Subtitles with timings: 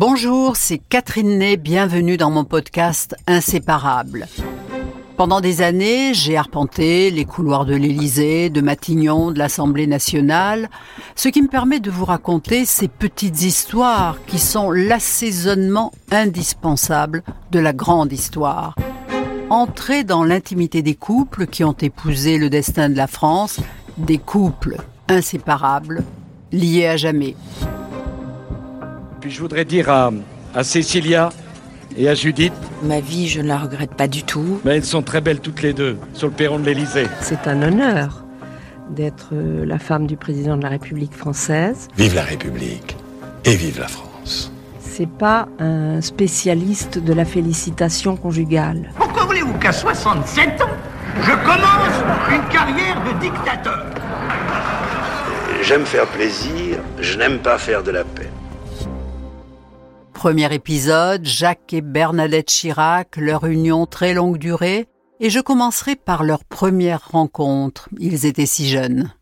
[0.00, 4.28] Bonjour, c'est Catherine Ney, bienvenue dans mon podcast Inséparable.
[5.18, 10.70] Pendant des années, j'ai arpenté les couloirs de l'Élysée, de Matignon, de l'Assemblée nationale,
[11.16, 17.58] ce qui me permet de vous raconter ces petites histoires qui sont l'assaisonnement indispensable de
[17.58, 18.76] la grande histoire.
[19.50, 23.60] Entrer dans l'intimité des couples qui ont épousé le destin de la France,
[23.98, 24.78] des couples
[25.10, 26.04] inséparables,
[26.52, 27.36] liés à jamais.
[29.20, 30.10] Puis je voudrais dire à,
[30.54, 31.28] à Cécilia
[31.96, 32.52] et à Judith.
[32.82, 34.60] Ma vie, je ne la regrette pas du tout.
[34.64, 37.06] Mais elles sont très belles toutes les deux sur le perron de l'Élysée.
[37.20, 38.24] C'est un honneur
[38.90, 41.88] d'être euh, la femme du président de la République française.
[41.96, 42.96] Vive la République
[43.44, 44.52] et vive la France.
[44.80, 48.90] C'est pas un spécialiste de la félicitation conjugale.
[48.96, 50.66] Pourquoi voulez-vous qu'à 67 ans,
[51.22, 53.86] je commence une carrière de dictateur?
[55.62, 58.30] J'aime faire plaisir, je n'aime pas faire de la peine.
[60.20, 64.86] Premier épisode, Jacques et Bernadette Chirac, leur union très longue durée,
[65.18, 67.88] et je commencerai par leur première rencontre.
[67.98, 69.14] Ils étaient si jeunes.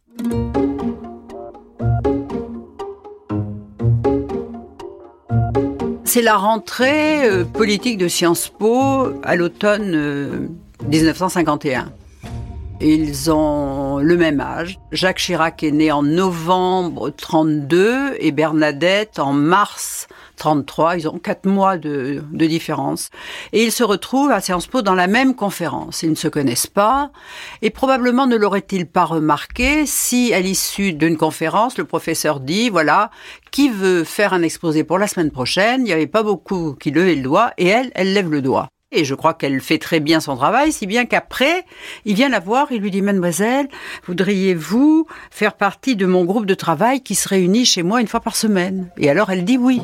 [6.02, 10.48] C'est la rentrée euh, politique de Sciences Po à l'automne euh,
[10.88, 11.92] 1951.
[12.80, 14.78] Ils ont le même âge.
[14.92, 20.96] Jacques Chirac est né en novembre 32 et Bernadette en mars 33.
[20.96, 23.10] Ils ont quatre mois de, de, différence.
[23.52, 26.04] Et ils se retrouvent à Sciences Po dans la même conférence.
[26.04, 27.10] Ils ne se connaissent pas.
[27.62, 33.10] Et probablement ne l'auraient-ils pas remarqué si, à l'issue d'une conférence, le professeur dit, voilà,
[33.50, 35.80] qui veut faire un exposé pour la semaine prochaine?
[35.80, 38.68] Il n'y avait pas beaucoup qui levaient le doigt et elle, elle lève le doigt.
[38.91, 41.67] Et je crois qu'elle fait très bien son travail, si bien qu'après,
[42.06, 43.69] il vient la voir, il lui dit, Mademoiselle,
[44.06, 48.20] voudriez-vous faire partie de mon groupe de travail qui se réunit chez moi une fois
[48.20, 48.89] par semaine?
[48.97, 49.83] Et alors elle dit oui.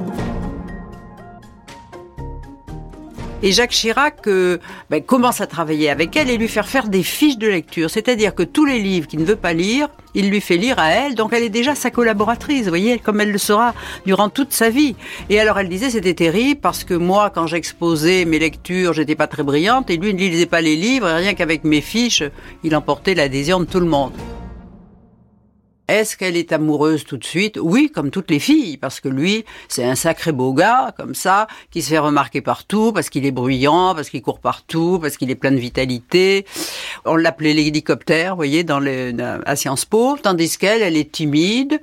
[3.45, 4.57] Et Jacques Chirac euh,
[4.89, 7.91] ben, commence à travailler avec elle et lui faire faire des fiches de lecture.
[7.91, 10.89] C'est-à-dire que tous les livres qu'il ne veut pas lire, il lui fait lire à
[10.93, 11.15] elle.
[11.15, 13.75] Donc elle est déjà sa collaboratrice, vous voyez, comme elle le sera
[14.07, 14.97] durant toute sa vie.
[15.29, 19.27] Et alors elle disait c'était terrible parce que moi, quand j'exposais mes lectures, j'étais pas
[19.27, 22.23] très brillante et lui ne lisait pas les livres et rien qu'avec mes fiches,
[22.63, 24.13] il emportait l'adhésion de tout le monde.
[25.87, 27.59] Est-ce qu'elle est amoureuse tout de suite?
[27.61, 31.47] Oui, comme toutes les filles, parce que lui, c'est un sacré beau gars, comme ça,
[31.71, 35.31] qui se fait remarquer partout, parce qu'il est bruyant, parce qu'il court partout, parce qu'il
[35.31, 36.47] est plein de vitalité.
[37.05, 39.13] On l'appelait l'hélicoptère, vous voyez, dans le,
[39.45, 41.79] à Sciences Po, tandis qu'elle, elle est timide,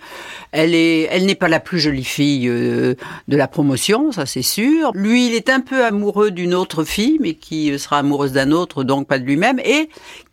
[0.51, 2.95] elle est, elle n'est pas la plus jolie fille euh,
[3.27, 4.91] de la promotion, ça c'est sûr.
[4.95, 8.83] Lui, il est un peu amoureux d'une autre fille, mais qui sera amoureuse d'un autre,
[8.83, 9.89] donc pas de lui-même, et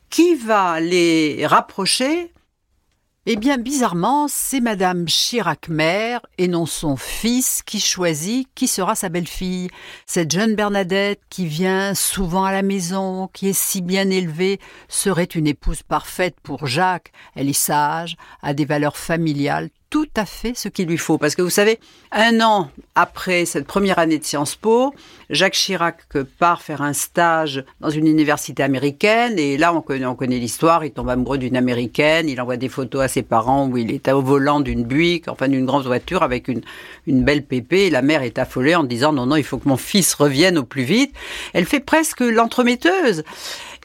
[0.08, 2.30] qui va les rapprocher
[3.31, 9.11] eh bien, bizarrement, c'est Madame Chirac-Mère et non son fils qui choisit qui sera sa
[9.11, 9.69] belle-fille.
[10.06, 14.59] Cette jeune Bernadette qui vient souvent à la maison, qui est si bien élevée,
[14.89, 17.12] serait une épouse parfaite pour Jacques.
[17.34, 21.19] Elle est sage, a des valeurs familiales tout à fait ce qu'il lui faut.
[21.19, 21.78] Parce que vous savez,
[22.12, 24.94] un an après cette première année de Sciences Po,
[25.31, 26.03] Jacques Chirac
[26.38, 29.38] part faire un stage dans une université américaine.
[29.38, 30.84] Et là, on connaît, on connaît l'histoire.
[30.84, 32.28] Il tombe amoureux d'une américaine.
[32.28, 35.48] Il envoie des photos à ses parents où il est au volant d'une Buick, enfin
[35.48, 36.60] d'une grande voiture avec une,
[37.06, 37.87] une belle pépée.
[37.87, 40.59] Et la mère est affolée en disant non, non, il faut que mon fils revienne
[40.59, 41.15] au plus vite.
[41.54, 43.25] Elle fait presque l'entremetteuse.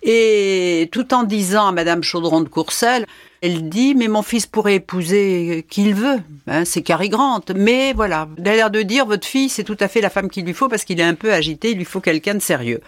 [0.05, 3.05] Et tout en disant à Madame Chaudron de Courcelles,
[3.41, 6.19] elle dit, mais mon fils pourrait épouser qui il veut.
[6.47, 7.41] Hein, c'est Cary Grant.
[7.55, 10.29] Mais voilà, elle a l'air de dire, votre fille, c'est tout à fait la femme
[10.29, 12.79] qu'il lui faut parce qu'il est un peu agité, il lui faut quelqu'un de sérieux.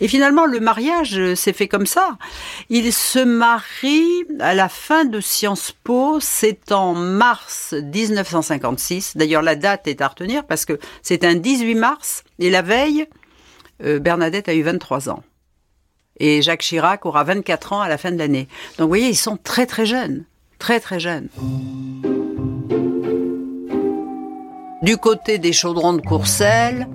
[0.00, 2.16] Et finalement, le mariage s'est fait comme ça.
[2.70, 9.16] Il se marie à la fin de Sciences Po, c'est en mars 1956.
[9.16, 13.06] D'ailleurs, la date est à retenir parce que c'est un 18 mars et la veille,
[13.84, 15.24] euh, Bernadette a eu 23 ans
[16.18, 18.48] et Jacques Chirac aura 24 ans à la fin de l'année.
[18.78, 20.24] Donc vous voyez, ils sont très très jeunes,
[20.58, 21.28] très très jeunes.
[24.82, 26.86] Du côté des chaudrons de Courcelles,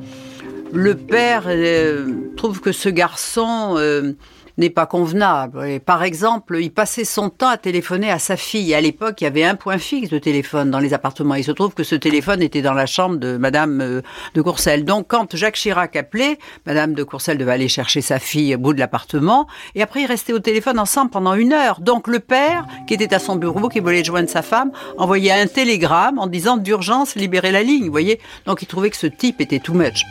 [0.71, 4.13] le père euh, trouve que ce garçon euh,
[4.59, 5.65] n'est pas convenable.
[5.67, 8.73] Et par exemple, il passait son temps à téléphoner à sa fille.
[8.75, 11.35] À l'époque, il y avait un point fixe de téléphone dans les appartements.
[11.35, 14.01] Il se trouve que ce téléphone était dans la chambre de Madame euh,
[14.35, 14.85] de Courcelles.
[14.85, 18.73] Donc, quand Jacques Chirac appelait, Madame de Courcelles devait aller chercher sa fille au bout
[18.73, 19.47] de l'appartement.
[19.75, 21.79] Et après, ils restaient au téléphone ensemble pendant une heure.
[21.79, 25.47] Donc, le père, qui était à son bureau, qui voulait joindre sa femme, envoyait un
[25.47, 27.85] télégramme en disant d'urgence, libérer la ligne.
[27.85, 28.19] Vous voyez?
[28.45, 30.03] Donc, il trouvait que ce type était too much.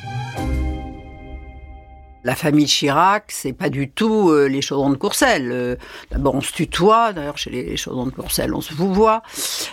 [2.25, 5.51] La famille Chirac, c'est pas du tout euh, les chaudrons de Courcelles.
[5.53, 5.77] Euh,
[6.11, 7.13] D'abord, on se tutoie.
[7.13, 9.23] D'ailleurs, chez les chaudrons de Courcelles, on se vous voit.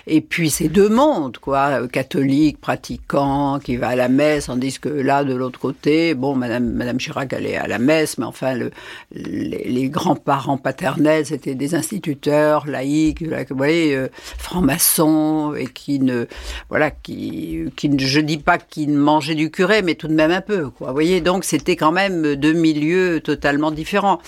[0.05, 1.81] Et puis, c'est deux mondes, quoi.
[1.81, 6.35] Euh, Catholique, pratiquant, qui va à la messe, tandis que là, de l'autre côté, bon,
[6.35, 8.71] Madame, Chirac, elle à la messe, mais enfin, le,
[9.11, 14.07] les, grands-parents paternels, c'était des instituteurs laïcs, vous voyez, euh,
[14.37, 16.25] francs-maçons, et qui ne,
[16.69, 20.41] voilà, qui, qui, je dis pas qu'ils mangeaient du curé, mais tout de même un
[20.41, 20.87] peu, quoi.
[20.87, 24.19] Vous voyez, donc c'était quand même deux milieux totalement différents.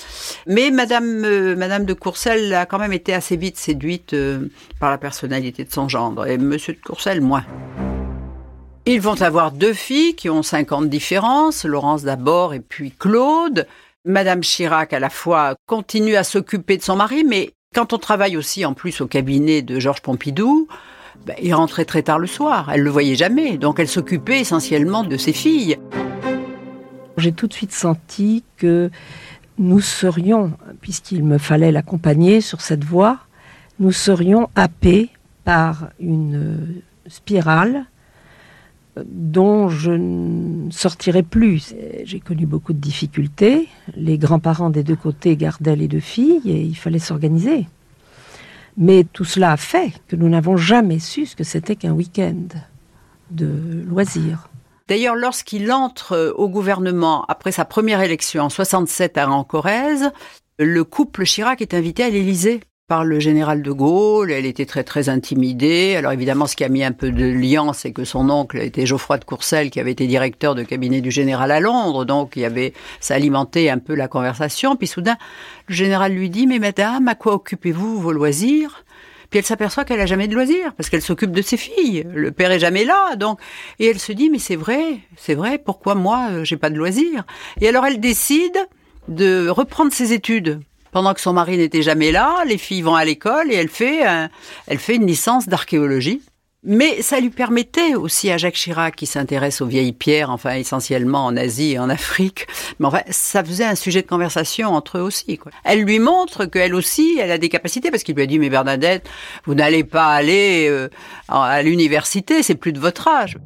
[0.45, 4.49] Mais Madame, euh, Madame de Courcelles a quand même été assez vite séduite euh,
[4.79, 7.43] par la personnalité de son gendre, et Monsieur de Courcelles moins.
[8.85, 12.91] Ils vont avoir deux filles qui ont 50 ans de différence, Laurence d'abord et puis
[12.91, 13.67] Claude.
[14.05, 18.37] Madame Chirac, à la fois, continue à s'occuper de son mari, mais quand on travaille
[18.37, 20.69] aussi en plus au cabinet de Georges Pompidou,
[21.25, 22.69] ben, il rentrait très tard le soir.
[22.73, 25.77] Elle le voyait jamais, donc elle s'occupait essentiellement de ses filles.
[27.17, 28.91] J'ai tout de suite senti que
[29.57, 33.19] nous serions, puisqu'il me fallait l'accompagner sur cette voie,
[33.79, 35.09] nous serions happés
[35.43, 37.85] par une spirale
[39.05, 41.73] dont je ne sortirais plus.
[42.03, 43.67] J'ai connu beaucoup de difficultés.
[43.95, 47.67] Les grands-parents des deux côtés gardaient les deux filles et il fallait s'organiser.
[48.77, 52.47] Mais tout cela a fait que nous n'avons jamais su ce que c'était qu'un week-end
[53.31, 54.49] de loisirs.
[54.87, 60.11] D'ailleurs, lorsqu'il entre euh, au gouvernement après sa première élection en 67 à Ancorèze,
[60.59, 64.31] le couple Chirac est invité à l'Élysée par le général de Gaulle.
[64.31, 65.95] Elle était très très intimidée.
[65.97, 68.85] Alors évidemment, ce qui a mis un peu de lien, c'est que son oncle était
[68.85, 72.05] Geoffroy de Courcelles, qui avait été directeur de cabinet du général à Londres.
[72.05, 74.77] Donc il y avait, ça alimentait un peu la conversation.
[74.77, 75.17] Puis soudain,
[75.67, 78.85] le général lui dit "Mais madame, à quoi occupez-vous vos loisirs?
[79.29, 82.05] Puis elle s'aperçoit qu'elle a jamais de loisirs parce qu'elle s'occupe de ses filles.
[82.13, 83.39] Le père est jamais là, donc
[83.79, 85.57] et elle se dit mais c'est vrai, c'est vrai.
[85.57, 87.25] Pourquoi moi euh, j'ai pas de loisirs?
[87.61, 88.57] Et alors elle décide
[89.07, 90.59] de reprendre ses études
[90.91, 92.43] pendant que son mari n'était jamais là.
[92.45, 94.29] Les filles vont à l'école et elle fait un-
[94.67, 96.21] elle fait une licence d'archéologie.
[96.69, 101.23] Mais ça lui permettait aussi à Jacques Chirac, qui s'intéresse aux vieilles pierres, enfin essentiellement
[101.23, 102.45] en Asie et en Afrique,
[102.79, 105.39] mais enfin ça faisait un sujet de conversation entre eux aussi.
[105.63, 108.49] Elle lui montre qu'elle aussi, elle a des capacités, parce qu'il lui a dit, mais
[108.49, 109.09] Bernadette,
[109.45, 110.89] vous n'allez pas aller euh,
[111.29, 113.37] à l'université, c'est plus de votre âge.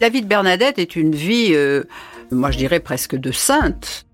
[0.00, 1.82] La vie de Bernadette est une vie, euh,
[2.30, 4.06] moi je dirais presque de sainte.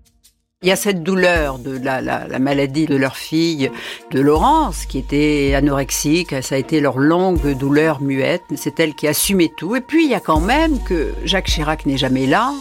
[0.63, 3.71] Il y a cette douleur de la, la, la, maladie de leur fille,
[4.11, 6.35] de Laurence, qui était anorexique.
[6.43, 8.43] Ça a été leur longue douleur muette.
[8.57, 9.75] C'est elle qui assumait tout.
[9.75, 12.53] Et puis, il y a quand même que Jacques Chirac n'est jamais là.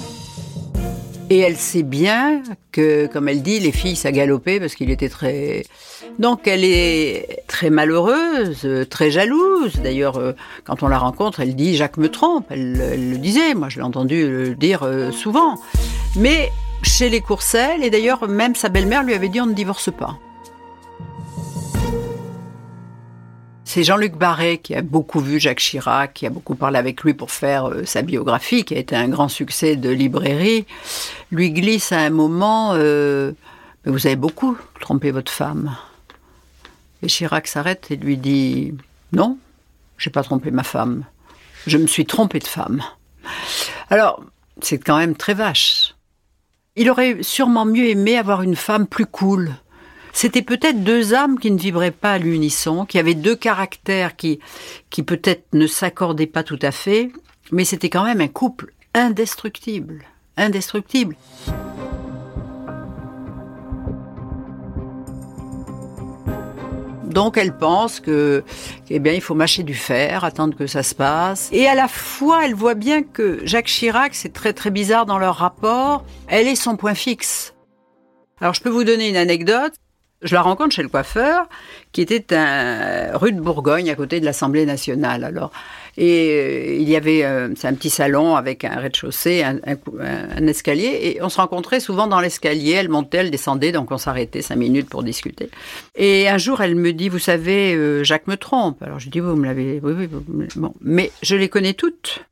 [1.28, 2.42] Et elle sait bien
[2.72, 5.66] que, comme elle dit, les filles, ça galopait parce qu'il était très...
[6.18, 9.74] Donc, elle est très malheureuse, très jalouse.
[9.84, 10.18] D'ailleurs,
[10.64, 12.46] quand on la rencontre, elle dit «Jacques me trompe».
[12.50, 15.60] Elle, le disait, moi je l'ai entendu le dire souvent.
[16.16, 16.50] Mais
[16.82, 20.18] chez les Courcelles, et d'ailleurs même sa belle-mère lui avait dit on ne divorce pas.
[23.72, 27.14] C'est Jean-Luc Barré qui a beaucoup vu Jacques Chirac, qui a beaucoup parlé avec lui
[27.14, 30.66] pour faire euh, sa biographie, qui a été un grand succès de librairie,
[31.30, 33.30] lui glisse à un moment euh,
[33.84, 35.76] Mais vous avez beaucoup trompé votre femme.
[37.04, 38.74] Et Chirac s'arrête et lui dit
[39.12, 39.38] Non,
[39.98, 41.04] j'ai pas trompé ma femme.
[41.68, 42.82] Je me suis trompé de femme.
[43.88, 44.20] Alors,
[44.62, 45.89] c'est quand même très vache.
[46.80, 49.50] Il aurait sûrement mieux aimé avoir une femme plus cool.
[50.14, 54.40] C'était peut-être deux âmes qui ne vibraient pas à l'unisson, qui avaient deux caractères qui,
[54.88, 57.12] qui peut-être ne s'accordaient pas tout à fait,
[57.52, 60.06] mais c'était quand même un couple indestructible.
[60.38, 61.16] Indestructible.
[67.10, 68.44] Donc elle pense que,
[68.88, 71.48] eh bien, il faut mâcher du fer, attendre que ça se passe.
[71.52, 75.18] Et à la fois, elle voit bien que Jacques Chirac, c'est très très bizarre dans
[75.18, 76.04] leur rapport.
[76.28, 77.54] Elle est son point fixe.
[78.40, 79.72] Alors je peux vous donner une anecdote.
[80.22, 81.48] Je la rencontre chez le coiffeur,
[81.92, 85.24] qui était rue de Bourgogne, à côté de l'Assemblée nationale.
[85.24, 85.50] Alors,
[86.02, 91.22] et euh, il y avait, euh, un petit salon avec un rez-de-chaussée, un, escalier, et
[91.22, 92.72] on se rencontrait souvent dans l'escalier.
[92.72, 95.50] Elle montait, elle descendait, donc on s'arrêtait cinq minutes pour discuter.
[95.96, 98.82] Et un jour, elle me dit, vous savez, euh, Jacques me trompe.
[98.82, 100.08] Alors je dis, vous me l'avez, oui, oui,
[100.56, 102.24] bon, mais je les connais toutes.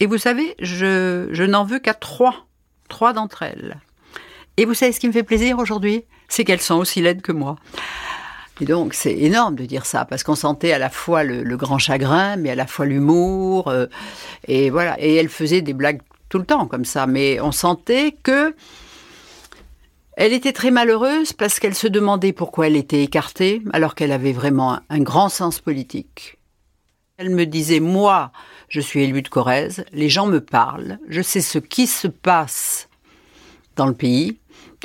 [0.00, 2.46] Et vous savez, je, je n'en veux qu'à trois,
[2.88, 3.76] trois d'entre elles.
[4.56, 6.04] Et vous savez ce qui me fait plaisir aujourd'hui?
[6.28, 7.56] C'est qu'elles sont aussi laides que moi.
[8.60, 11.78] Et donc, c'est énorme de dire ça, parce qu'on sentait à la fois le, grand
[11.78, 13.68] chagrin, mais à la fois l'humour.
[13.68, 13.86] Euh,
[14.48, 14.96] et voilà.
[15.00, 17.06] Et elle faisait des blagues tout le temps, comme ça.
[17.06, 18.54] Mais on sentait que.
[20.18, 24.32] Elle était très malheureuse parce qu'elle se demandait pourquoi elle était écartée, alors qu'elle avait
[24.32, 26.38] vraiment un grand sens politique.
[27.18, 28.32] Elle me disait, moi,
[28.68, 32.88] je suis élue de Corrèze, les gens me parlent, je sais ce qui se passe
[33.76, 34.38] dans le pays,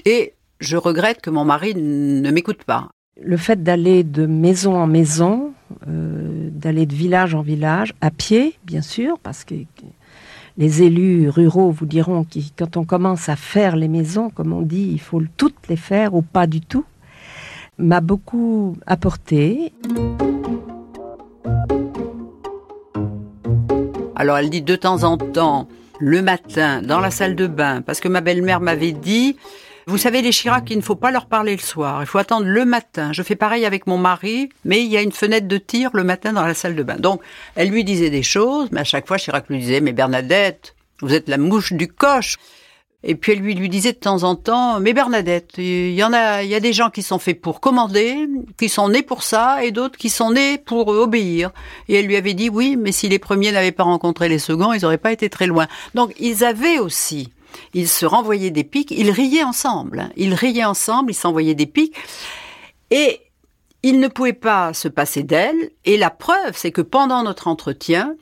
[0.03, 2.89] et je regrette que mon mari ne m'écoute pas.
[3.23, 5.53] Le fait d'aller de maison en maison,
[5.87, 9.55] euh, d'aller de village en village, à pied, bien sûr, parce que
[10.57, 14.61] les élus ruraux vous diront que quand on commence à faire les maisons, comme on
[14.61, 16.85] dit, il faut toutes les faire ou pas du tout,
[17.77, 19.71] m'a beaucoup apporté.
[24.15, 25.67] Alors elle dit de temps en temps,
[25.99, 29.37] le matin, dans la salle de bain, parce que ma belle-mère m'avait dit,
[29.87, 32.01] vous savez, les Chirac, il ne faut pas leur parler le soir.
[32.01, 33.13] Il faut attendre le matin.
[33.13, 36.03] Je fais pareil avec mon mari, mais il y a une fenêtre de tir le
[36.03, 36.97] matin dans la salle de bain.
[36.97, 37.21] Donc,
[37.55, 41.13] elle lui disait des choses, mais à chaque fois, Chirac lui disait, mais Bernadette, vous
[41.13, 42.37] êtes la mouche du coche.
[43.03, 46.47] Et puis elle lui, disait de temps en temps, mais Bernadette, il y en il
[46.47, 48.27] y a des gens qui sont faits pour commander,
[48.59, 51.49] qui sont nés pour ça, et d'autres qui sont nés pour obéir.
[51.89, 54.71] Et elle lui avait dit, oui, mais si les premiers n'avaient pas rencontré les seconds,
[54.73, 55.67] ils n'auraient pas été très loin.
[55.95, 57.31] Donc ils avaient aussi
[57.73, 60.09] ils se renvoyaient des pics, ils riaient ensemble.
[60.15, 61.95] Ils riaient ensemble, ils s'envoyaient des pics.
[62.89, 63.21] Et
[63.83, 65.71] ils ne pouvaient pas se passer d'elle.
[65.85, 68.15] Et la preuve, c'est que pendant notre entretien,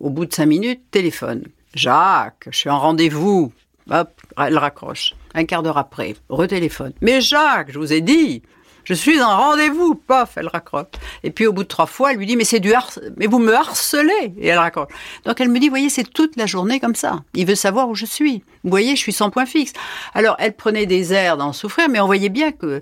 [0.00, 1.44] au bout de cinq minutes, téléphone.
[1.74, 3.52] Jacques, je suis en rendez-vous.
[3.90, 5.14] Hop, elle raccroche.
[5.34, 6.92] Un quart d'heure après, retéléphone.
[7.00, 8.42] Mais Jacques, je vous ai dit,
[8.86, 10.86] je suis en rendez-vous, pof, elle raccroche.
[11.24, 12.72] Et puis au bout de trois fois, elle lui dit, mais c'est du
[13.16, 14.32] mais vous me harcelez.
[14.38, 14.92] Et elle raccroche.
[15.24, 17.24] Donc elle me dit, voyez, c'est toute la journée comme ça.
[17.34, 18.44] Il veut savoir où je suis.
[18.62, 19.72] Vous voyez, je suis sans point fixe.
[20.14, 22.80] Alors elle prenait des airs d'en souffrir, mais on voyait bien que euh,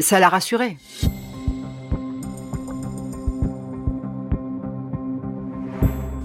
[0.00, 0.76] ça la rassurait.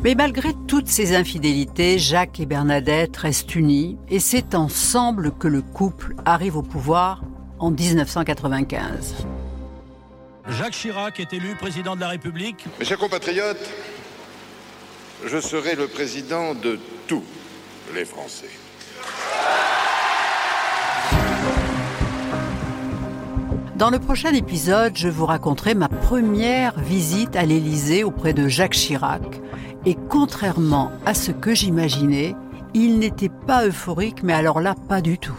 [0.03, 5.61] Mais malgré toutes ces infidélités, Jacques et Bernadette restent unis et c'est ensemble que le
[5.61, 7.21] couple arrive au pouvoir
[7.59, 9.25] en 1995.
[10.49, 12.65] Jacques Chirac est élu président de la République.
[12.79, 13.69] Mes chers compatriotes,
[15.25, 17.23] je serai le président de tous
[17.93, 18.49] les Français.
[23.75, 28.73] Dans le prochain épisode, je vous raconterai ma première visite à l'Élysée auprès de Jacques
[28.73, 29.21] Chirac.
[29.85, 32.35] Et contrairement à ce que j'imaginais,
[32.73, 35.37] il n'était pas euphorique, mais alors là, pas du tout.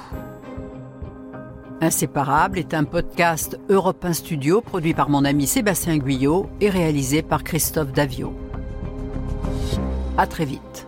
[1.81, 7.23] Inséparable est un podcast Europe 1 Studio produit par mon ami Sébastien Guyot et réalisé
[7.23, 8.33] par Christophe Davio.
[10.17, 10.88] À très vite.